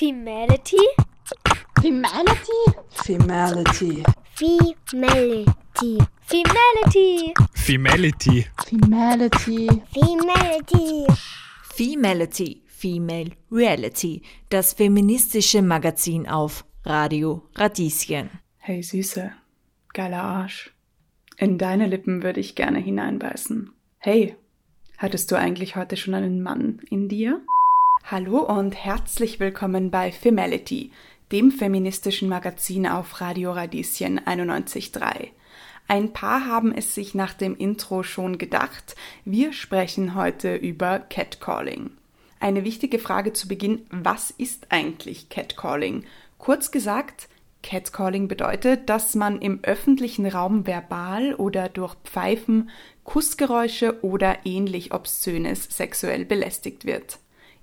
[0.00, 0.78] Femality?
[1.78, 2.60] Femality?
[3.04, 4.02] Femality.
[4.34, 5.58] Femality.
[6.24, 7.34] Femality.
[7.44, 8.48] Femality.
[8.64, 9.68] Femality.
[9.92, 11.06] Femality.
[11.74, 18.30] Femality, Female Reality, das feministische Magazin auf Radio Radieschen.
[18.56, 19.32] Hey Süße,
[19.92, 20.74] geiler Arsch.
[21.36, 23.70] In deine Lippen würde ich gerne hineinbeißen.
[23.98, 24.34] Hey,
[24.96, 27.42] hattest du eigentlich heute schon einen Mann in dir?
[28.04, 30.90] Hallo und herzlich willkommen bei Femality,
[31.30, 35.28] dem feministischen Magazin auf Radio Radieschen 91.3.
[35.86, 41.92] Ein paar haben es sich nach dem Intro schon gedacht, wir sprechen heute über Catcalling.
[42.40, 46.04] Eine wichtige Frage zu Beginn, was ist eigentlich Catcalling?
[46.38, 47.28] Kurz gesagt,
[47.62, 52.70] Catcalling bedeutet, dass man im öffentlichen Raum verbal oder durch Pfeifen,
[53.04, 57.18] Kussgeräusche oder ähnlich Obszönes sexuell belästigt wird.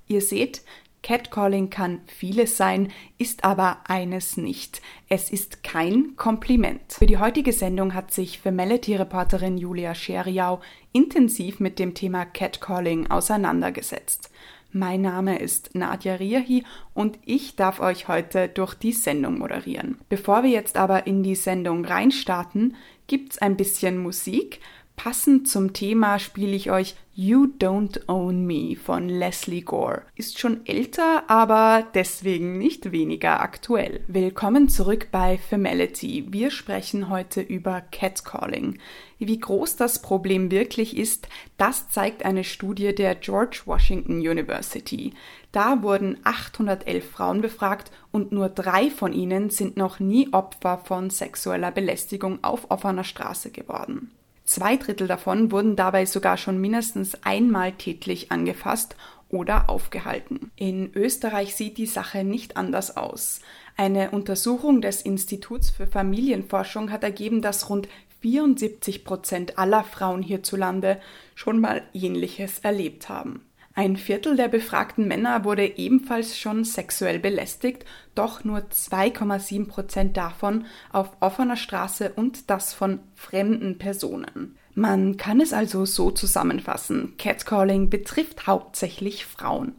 [0.08, 0.62] Ihr seht,
[1.04, 4.82] Catcalling kann vieles sein, ist aber eines nicht.
[5.08, 6.82] Es ist kein Kompliment.
[6.90, 10.60] Für die heutige Sendung hat sich Femality-Reporterin Julia Scheriau
[10.92, 14.32] intensiv mit dem Thema Catcalling auseinandergesetzt.
[14.74, 19.98] Mein Name ist Nadja Riahi und ich darf euch heute durch die Sendung moderieren.
[20.10, 22.76] Bevor wir jetzt aber in die Sendung reinstarten,
[23.08, 24.60] gibt's ein bisschen Musik.
[24.98, 30.04] Passend zum Thema spiele ich euch You Don't Own Me von Leslie Gore.
[30.14, 34.02] Ist schon älter, aber deswegen nicht weniger aktuell.
[34.06, 36.28] Willkommen zurück bei Femality.
[36.30, 38.78] Wir sprechen heute über Catcalling.
[39.18, 45.16] Wie groß das Problem wirklich ist, das zeigt eine Studie der George Washington University.
[45.52, 51.10] Da wurden 811 Frauen befragt und nur drei von ihnen sind noch nie Opfer von
[51.10, 54.12] sexueller Belästigung auf offener Straße geworden.
[54.48, 58.96] Zwei Drittel davon wurden dabei sogar schon mindestens einmal tätlich angefasst
[59.28, 60.52] oder aufgehalten.
[60.56, 63.42] In Österreich sieht die Sache nicht anders aus.
[63.76, 67.90] Eine Untersuchung des Instituts für Familienforschung hat ergeben, dass rund
[68.22, 71.02] 74 Prozent aller Frauen hierzulande
[71.36, 73.42] schon mal Ähnliches erlebt haben.
[73.78, 80.66] Ein Viertel der befragten Männer wurde ebenfalls schon sexuell belästigt, doch nur 2,7 Prozent davon
[80.92, 84.58] auf offener Straße und das von fremden Personen.
[84.74, 87.14] Man kann es also so zusammenfassen.
[87.20, 89.76] Catcalling betrifft hauptsächlich Frauen.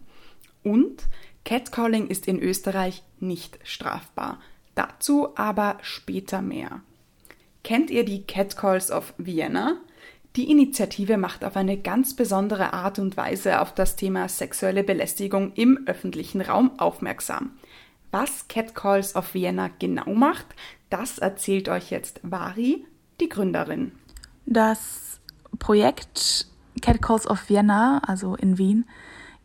[0.62, 1.08] Und
[1.44, 4.38] Catcalling ist in Österreich nicht strafbar.
[4.76, 6.82] Dazu aber später mehr.
[7.64, 9.78] Kennt ihr die Catcalls of Vienna?
[10.38, 15.52] Die Initiative macht auf eine ganz besondere Art und Weise auf das Thema sexuelle Belästigung
[15.54, 17.58] im öffentlichen Raum aufmerksam.
[18.12, 20.46] Was Catcalls of Vienna genau macht,
[20.90, 22.86] das erzählt euch jetzt Vari,
[23.18, 23.90] die Gründerin.
[24.46, 25.18] Das
[25.58, 26.46] Projekt
[26.82, 28.84] Catcalls of Vienna, also in Wien,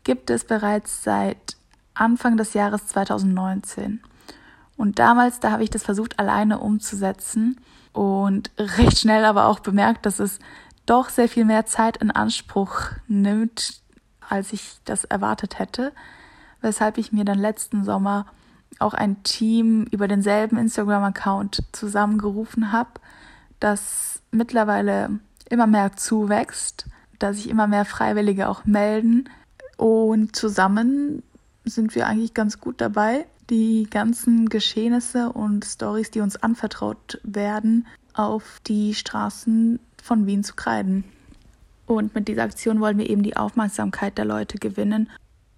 [0.03, 1.57] gibt es bereits seit
[1.95, 3.99] Anfang des Jahres 2019.
[4.77, 7.59] Und damals, da habe ich das versucht alleine umzusetzen
[7.93, 10.37] und recht schnell aber auch bemerkt, dass es
[10.85, 13.81] doch sehr viel mehr Zeit in Anspruch nimmt,
[14.27, 15.93] als ich das erwartet hätte,
[16.61, 18.25] weshalb ich mir dann letzten Sommer
[18.79, 22.91] auch ein Team über denselben Instagram-Account zusammengerufen habe,
[23.59, 26.87] das mittlerweile immer mehr zuwächst,
[27.19, 29.29] dass sich immer mehr Freiwillige auch melden.
[29.77, 31.23] Und zusammen
[31.63, 37.87] sind wir eigentlich ganz gut dabei, die ganzen Geschehnisse und Stories, die uns anvertraut werden,
[38.13, 41.05] auf die Straßen von Wien zu kreiden.
[41.85, 45.09] Und mit dieser Aktion wollen wir eben die Aufmerksamkeit der Leute gewinnen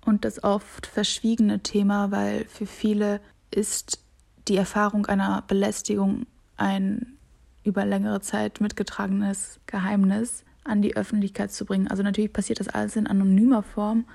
[0.06, 4.00] und das oft verschwiegene Thema, weil für viele ist
[4.48, 7.18] die Erfahrung einer Belästigung ein
[7.64, 11.88] über längere Zeit mitgetragenes Geheimnis an die Öffentlichkeit zu bringen.
[11.88, 14.06] Also natürlich passiert das alles in anonymer Form,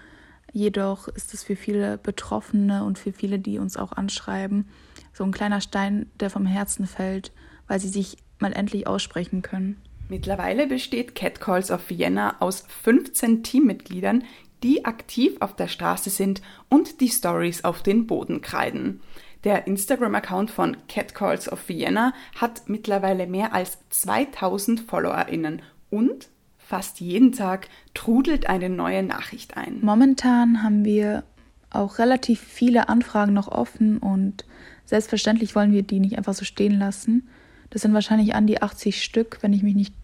[0.53, 4.69] jedoch ist es für viele Betroffene und für viele, die uns auch anschreiben,
[5.13, 7.33] so ein kleiner Stein, der vom Herzen fällt,
[7.67, 9.77] weil sie sich mal endlich aussprechen können.
[10.11, 14.25] Mittlerweile besteht Catcalls of Vienna aus 15 Teammitgliedern,
[14.65, 19.01] die aktiv auf der Straße sind und die Stories auf den Boden kreiden.
[19.45, 27.31] Der Instagram-Account von Catcalls of Vienna hat mittlerweile mehr als 2000 FollowerInnen und fast jeden
[27.31, 29.79] Tag trudelt eine neue Nachricht ein.
[29.81, 31.23] Momentan haben wir
[31.71, 34.45] auch relativ viele Anfragen noch offen und
[34.87, 37.29] selbstverständlich wollen wir die nicht einfach so stehen lassen.
[37.71, 39.95] Das sind wahrscheinlich an die 80 Stück, wenn ich mich nicht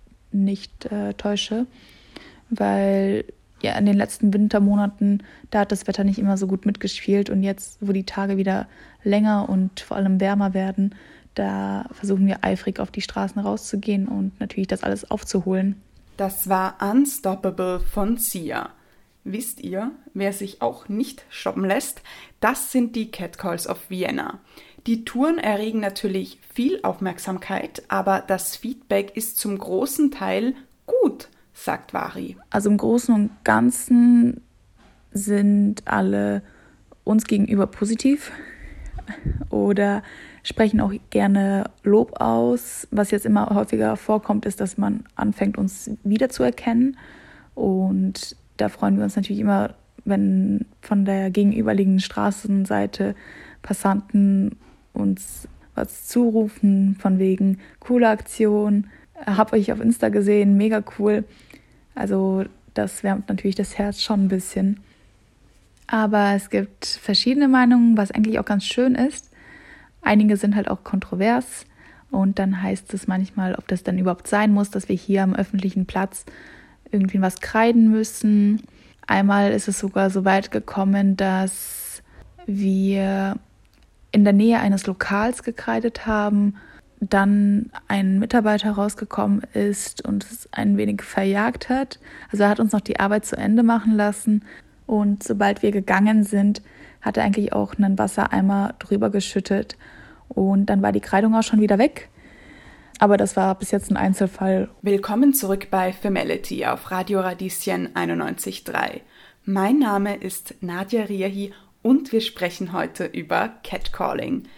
[0.44, 1.66] nicht äh, täusche,
[2.50, 3.24] weil
[3.62, 7.42] ja in den letzten Wintermonaten, da hat das Wetter nicht immer so gut mitgespielt und
[7.42, 8.68] jetzt, wo die Tage wieder
[9.02, 10.94] länger und vor allem wärmer werden,
[11.34, 15.80] da versuchen wir eifrig auf die Straßen rauszugehen und natürlich das alles aufzuholen.
[16.16, 18.70] Das war Unstoppable von Sia.
[19.24, 22.00] wisst ihr, wer sich auch nicht stoppen lässt,
[22.40, 24.38] das sind die Catcalls of Vienna.
[24.86, 30.54] Die Touren erregen natürlich viel Aufmerksamkeit, aber das Feedback ist zum großen Teil
[30.86, 32.36] gut, sagt Vari.
[32.50, 34.42] Also im Großen und Ganzen
[35.10, 36.42] sind alle
[37.02, 38.30] uns gegenüber positiv
[39.50, 40.04] oder
[40.44, 42.86] sprechen auch gerne Lob aus.
[42.92, 46.96] Was jetzt immer häufiger vorkommt, ist, dass man anfängt, uns wiederzuerkennen.
[47.56, 49.74] Und da freuen wir uns natürlich immer,
[50.04, 53.16] wenn von der gegenüberliegenden Straßenseite
[53.62, 54.56] Passanten
[54.96, 58.86] uns was zurufen, von wegen coole Aktion,
[59.24, 61.24] hab euch auf Insta gesehen, mega cool.
[61.94, 62.44] Also
[62.74, 64.80] das wärmt natürlich das Herz schon ein bisschen.
[65.86, 69.30] Aber es gibt verschiedene Meinungen, was eigentlich auch ganz schön ist.
[70.02, 71.64] Einige sind halt auch kontrovers
[72.10, 75.34] und dann heißt es manchmal, ob das dann überhaupt sein muss, dass wir hier am
[75.34, 76.24] öffentlichen Platz
[76.90, 78.62] irgendwie was kreiden müssen.
[79.06, 82.02] Einmal ist es sogar so weit gekommen, dass
[82.46, 83.36] wir
[84.16, 86.54] in der Nähe eines Lokals gekreidet haben,
[87.00, 92.00] dann ein Mitarbeiter rausgekommen ist und es ein wenig verjagt hat.
[92.32, 94.42] Also er hat uns noch die Arbeit zu Ende machen lassen
[94.86, 96.62] und sobald wir gegangen sind,
[97.02, 99.76] hat er eigentlich auch einen Wassereimer drüber geschüttet
[100.28, 102.08] und dann war die Kreidung auch schon wieder weg.
[102.98, 104.70] Aber das war bis jetzt ein Einzelfall.
[104.80, 109.02] Willkommen zurück bei Femality auf Radio Radieschen 91.3.
[109.44, 111.52] Mein Name ist Nadja Riahi
[111.86, 114.48] und wir sprechen heute über Catcalling.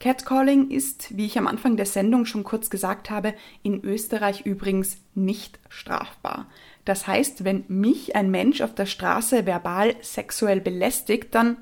[0.00, 4.96] Catcalling ist, wie ich am Anfang der Sendung schon kurz gesagt habe, in Österreich übrigens
[5.14, 6.46] nicht strafbar.
[6.86, 11.58] Das heißt, wenn mich ein Mensch auf der Straße verbal sexuell belästigt, dann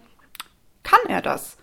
[0.85, 1.57] kann er das.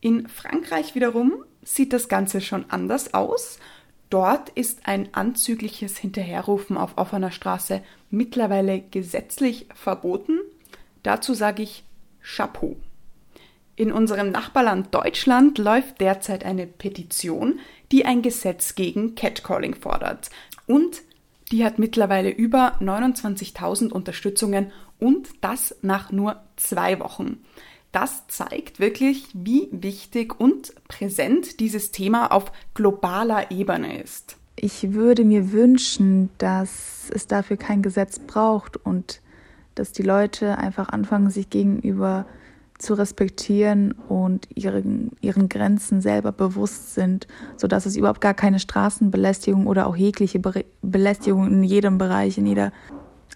[0.00, 3.58] In Frankreich wiederum sieht das Ganze schon anders aus.
[4.08, 10.38] Dort ist ein anzügliches Hinterherrufen auf offener Straße mittlerweile gesetzlich verboten.
[11.02, 11.84] Dazu sage ich
[12.26, 12.76] Chapeau.
[13.76, 17.60] In unserem Nachbarland Deutschland läuft derzeit eine Petition,
[17.92, 20.30] die ein Gesetz gegen Catcalling fordert.
[20.66, 21.02] Und
[21.52, 27.44] die hat mittlerweile über 29.000 Unterstützungen und das nach nur zwei Wochen.
[27.92, 34.36] Das zeigt wirklich, wie wichtig und präsent dieses Thema auf globaler Ebene ist.
[34.56, 39.20] Ich würde mir wünschen, dass es dafür kein Gesetz braucht und
[39.76, 42.26] dass die Leute einfach anfangen, sich gegenüber
[42.78, 47.26] zu respektieren und ihren, ihren Grenzen selber bewusst sind,
[47.56, 52.46] sodass es überhaupt gar keine Straßenbelästigung oder auch jegliche Be Belästigung in jedem Bereich, in
[52.46, 52.72] jeder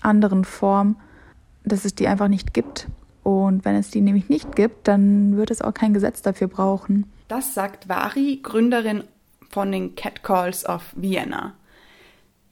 [0.03, 0.97] anderen Form,
[1.65, 2.89] dass es die einfach nicht gibt.
[3.23, 7.11] Und wenn es die nämlich nicht gibt, dann wird es auch kein Gesetz dafür brauchen.
[7.29, 9.05] Das sagt Vari, Gründerin
[9.51, 11.55] von den Catcalls of Vienna.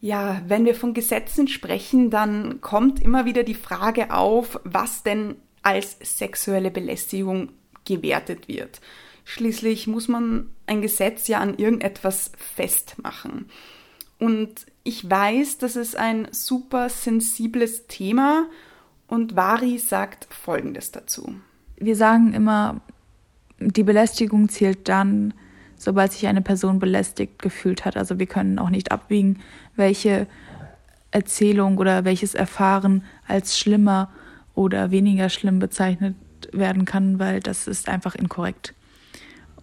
[0.01, 5.35] Ja, wenn wir von Gesetzen sprechen, dann kommt immer wieder die Frage auf, was denn
[5.61, 7.49] als sexuelle Belästigung
[7.85, 8.79] gewertet wird.
[9.25, 13.45] Schließlich muss man ein Gesetz ja an irgendetwas festmachen.
[14.19, 18.47] Und ich weiß, das ist ein super sensibles Thema
[19.07, 21.35] und Vari sagt Folgendes dazu.
[21.77, 22.81] Wir sagen immer,
[23.59, 25.33] die Belästigung zählt dann,
[25.79, 27.97] sobald sich eine Person belästigt gefühlt hat.
[27.97, 29.39] Also wir können auch nicht abwiegen,
[29.75, 30.27] welche
[31.11, 34.11] Erzählung oder welches Erfahren als schlimmer
[34.53, 36.15] oder weniger schlimm bezeichnet
[36.51, 38.73] werden kann, weil das ist einfach inkorrekt.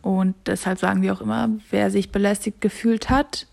[0.03, 3.47] Und deshalb sagen wir auch immer, wer sich belästigt gefühlt hat,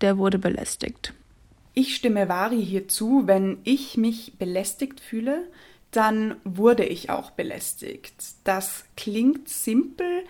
[0.00, 1.12] der wurde belästigt.
[1.74, 5.48] Ich stimme Vari hier zu, wenn ich mich belästigt fühle,
[5.90, 8.14] dann wurde ich auch belästigt.
[8.44, 10.24] Das klingt simpel,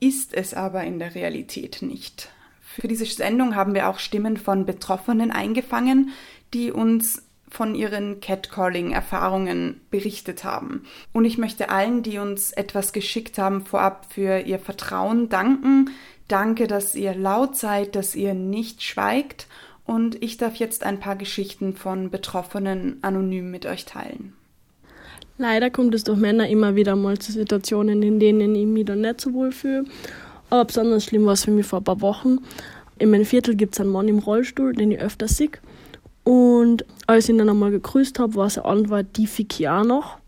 [0.00, 2.30] ist es aber in der Realität nicht.
[2.60, 6.10] Für diese Sendung haben wir auch Stimmen von Betroffenen eingefangen,
[6.52, 10.84] die uns von ihren Catcalling-Erfahrungen berichtet haben.
[11.12, 15.90] Und ich möchte allen, die uns etwas geschickt haben, vorab für ihr Vertrauen danken.
[16.28, 19.46] Danke, dass ihr laut seid, dass ihr nicht schweigt.
[19.84, 24.34] Und ich darf jetzt ein paar Geschichten von Betroffenen anonym mit euch teilen.
[25.38, 29.02] Leider kommt es durch Männer immer wieder mal zu Situationen, in denen ich mich dann
[29.02, 29.84] nicht so wohl fühle.
[30.48, 32.38] Aber besonders schlimm war es für mich vor ein paar Wochen.
[32.98, 35.50] In meinem Viertel gibt es einen Mann im Rollstuhl, den ich öfter sehe.
[36.24, 40.18] Und als ich ihn dann einmal gegrüßt habe, war seine Antwort, die fick ja noch.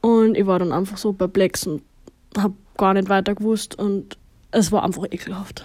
[0.00, 1.82] Und ich war dann einfach so perplex und
[2.36, 4.18] habe gar nicht weiter gewusst und
[4.50, 5.64] es war einfach ekelhaft.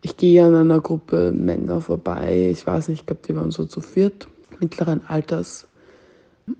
[0.00, 3.66] Ich gehe an einer Gruppe Männer vorbei, ich weiß nicht, ich glaube, die waren so
[3.66, 4.28] zu viert,
[4.60, 5.66] mittleren Alters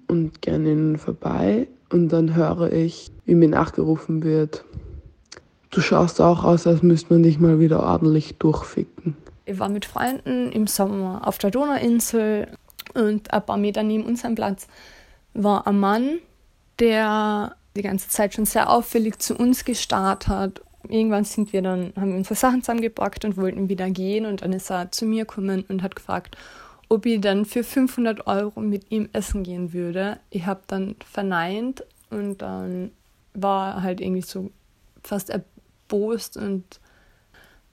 [0.06, 4.64] und ihnen vorbei und dann höre ich, wie mir nachgerufen wird,
[5.70, 9.16] du schaust auch aus, als müsste man dich mal wieder ordentlich durchficken.
[9.44, 12.48] Ich war mit Freunden im Sommer auf der Donauinsel
[12.94, 14.66] und ein paar Meter neben unserem Platz
[15.34, 16.18] war ein Mann,
[16.78, 20.60] der die ganze Zeit schon sehr auffällig zu uns gestarrt hat.
[20.88, 24.52] Irgendwann sind wir dann, haben wir unsere Sachen zusammengepackt und wollten wieder gehen und dann
[24.52, 26.36] ist er zu mir gekommen und hat gefragt,
[26.88, 30.18] ob ich dann für 500 Euro mit ihm essen gehen würde.
[30.30, 32.90] Ich habe dann verneint und dann
[33.34, 34.50] war er halt irgendwie so
[35.02, 36.80] fast erbost und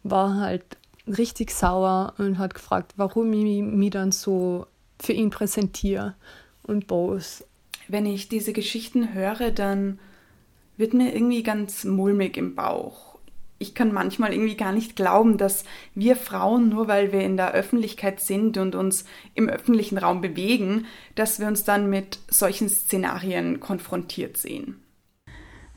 [0.04, 0.64] war halt
[1.08, 4.68] richtig sauer und hat gefragt, warum ich mich dann so
[5.00, 6.16] für ihn präsentiere
[6.64, 7.46] und Bose.
[7.88, 10.00] Wenn ich diese Geschichten höre, dann
[10.78, 13.15] wird mir irgendwie ganz mulmig im Bauch.
[13.58, 17.54] Ich kann manchmal irgendwie gar nicht glauben, dass wir Frauen, nur weil wir in der
[17.54, 20.86] Öffentlichkeit sind und uns im öffentlichen Raum bewegen,
[21.16, 24.82] dass wir uns dann mit solchen Szenarien konfrontiert sehen.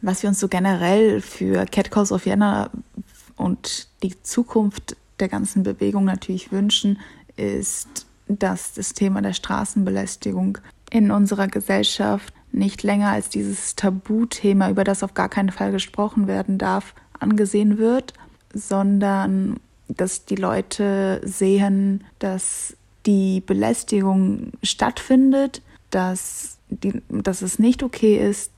[0.02, 2.70] Was wir uns so generell für Catcalls of Vienna
[3.36, 6.98] und die Zukunft der ganzen Bewegung natürlich wünschen,
[7.36, 10.58] ist, dass das Thema der Straßenbelästigung
[10.90, 16.26] in unserer Gesellschaft nicht länger als dieses Tabuthema, über das auf gar keinen Fall gesprochen
[16.26, 18.14] werden darf, angesehen wird,
[18.54, 28.16] sondern dass die Leute sehen, dass die Belästigung stattfindet, dass, die, dass es nicht okay
[28.16, 28.52] ist,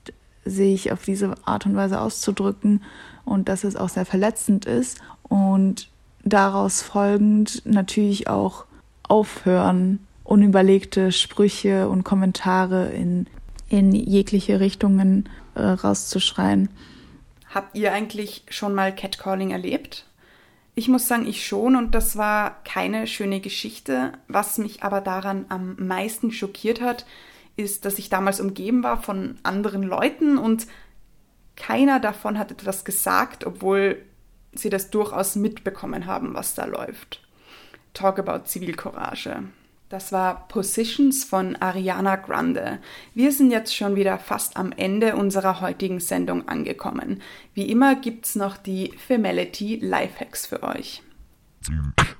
[0.44, 2.82] sich auf diese Art und Weise auszudrücken
[3.24, 5.88] und dass es auch sehr verletzend ist und
[6.24, 8.64] daraus folgend natürlich auch
[9.04, 13.26] aufhören, unüberlegte Sprüche und Kommentare in,
[13.68, 16.68] in jegliche Richtungen äh, rauszuschreien.
[17.52, 20.06] Habt ihr eigentlich schon mal Catcalling erlebt?
[20.76, 24.12] Ich muss sagen, ich schon und das war keine schöne Geschichte.
[24.28, 27.04] Was mich aber daran am meisten schockiert hat,
[27.56, 30.68] ist, dass ich damals umgeben war von anderen Leuten und
[31.56, 34.00] keiner davon hat etwas gesagt, obwohl
[34.52, 37.20] sie das durchaus mitbekommen haben, was da läuft.
[37.92, 39.42] Talk about Zivilcourage.
[39.90, 42.78] Das war Positions von Ariana Grande.
[43.12, 47.20] Wir sind jetzt schon wieder fast am Ende unserer heutigen Sendung angekommen.
[47.54, 51.02] Wie immer gibt's noch die Femality Lifehacks für euch.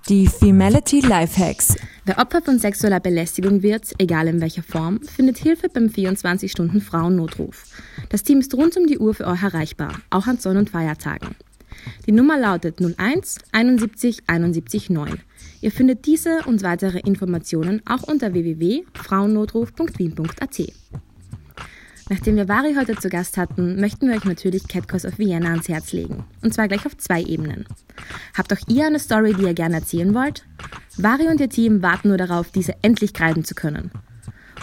[0.09, 1.77] Die Femality Lifehacks.
[2.05, 7.67] Wer Opfer von sexueller Belästigung wird, egal in welcher Form, findet Hilfe beim 24-Stunden-Frauennotruf.
[8.09, 11.37] Das Team ist rund um die Uhr für euch erreichbar, auch an Sonn- und Feiertagen.
[12.09, 15.21] Die Nummer lautet 01 71 71 9.
[15.61, 20.73] Ihr findet diese und weitere Informationen auch unter www.frauennotruf.wien.at.
[22.09, 25.69] Nachdem wir Vari heute zu Gast hatten, möchten wir euch natürlich Catcalls of Vienna ans
[25.69, 26.25] Herz legen.
[26.43, 27.67] Und zwar gleich auf zwei Ebenen.
[28.37, 30.45] Habt auch ihr eine Story, die ihr gerne erzählen wollt?
[30.97, 33.93] Vari und ihr Team warten nur darauf, diese endlich greifen zu können.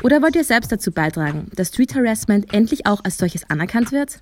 [0.03, 4.21] Oder wollt ihr selbst dazu beitragen, dass Street Harassment endlich auch als solches anerkannt wird?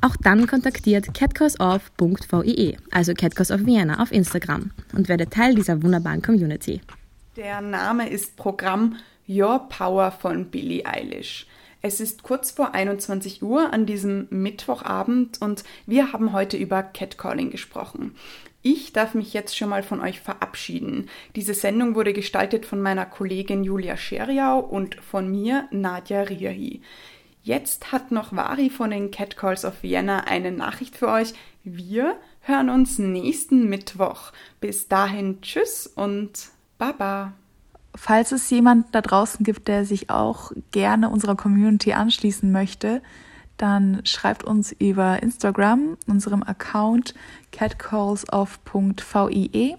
[0.00, 6.22] Auch dann kontaktiert catcalls.of.vie, also Catcalls of Vienna auf Instagram und werdet Teil dieser wunderbaren
[6.22, 6.80] Community.
[7.36, 8.96] Der Name ist Programm
[9.28, 11.46] Your Power von Billie Eilish.
[11.82, 17.50] Es ist kurz vor 21 Uhr an diesem Mittwochabend und wir haben heute über Catcalling
[17.50, 18.14] gesprochen.
[18.62, 21.10] Ich darf mich jetzt schon mal von euch verabschieden.
[21.36, 26.80] Diese Sendung wurde gestaltet von meiner Kollegin Julia Scheriau und von mir, Nadja Riahi.
[27.44, 31.34] Jetzt hat noch Vari von den Catcalls of Vienna eine Nachricht für euch.
[31.62, 34.32] Wir hören uns nächsten Mittwoch.
[34.62, 36.48] Bis dahin tschüss und
[36.78, 37.34] baba.
[37.94, 43.02] Falls es jemand da draußen gibt, der sich auch gerne unserer Community anschließen möchte,
[43.58, 47.14] dann schreibt uns über Instagram, unserem Account
[47.52, 49.76] catcallsof.vie.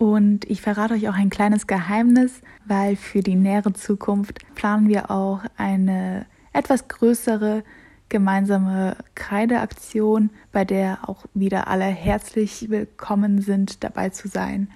[0.00, 5.10] Und ich verrate euch auch ein kleines Geheimnis, weil für die nähere Zukunft planen wir
[5.10, 7.62] auch eine etwas größere
[8.08, 14.70] gemeinsame Kreideaktion, bei der auch wieder alle herzlich willkommen sind, dabei zu sein.